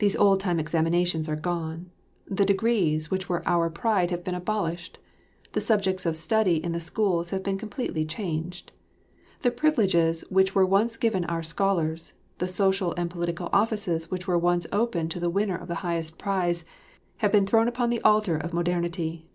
These 0.00 0.16
old 0.16 0.40
time 0.40 0.58
examinations 0.58 1.28
are 1.28 1.36
gone, 1.36 1.92
the 2.28 2.44
degrees 2.44 3.12
which 3.12 3.28
were 3.28 3.46
our 3.46 3.70
pride 3.70 4.10
have 4.10 4.24
been 4.24 4.34
abolished, 4.34 4.98
the 5.52 5.60
subjects 5.60 6.04
of 6.04 6.16
study 6.16 6.56
in 6.56 6.72
the 6.72 6.80
schools 6.80 7.30
have 7.30 7.44
been 7.44 7.56
completely 7.56 8.04
changed. 8.04 8.72
The 9.42 9.52
privileges 9.52 10.22
which 10.30 10.56
were 10.56 10.66
once 10.66 10.96
given 10.96 11.24
our 11.26 11.44
scholars, 11.44 12.12
the 12.38 12.48
social 12.48 12.92
and 12.96 13.08
political 13.08 13.48
offices 13.52 14.10
which 14.10 14.26
were 14.26 14.36
once 14.36 14.66
open 14.72 15.08
to 15.10 15.20
the 15.20 15.30
winner 15.30 15.56
of 15.56 15.68
the 15.68 15.76
highest 15.86 16.18
prize, 16.18 16.64
have 17.18 17.30
been 17.30 17.46
thrown 17.46 17.68
upon 17.68 17.90
the 17.90 18.00
altar 18.02 18.36
of 18.36 18.52
modernity. 18.52 19.28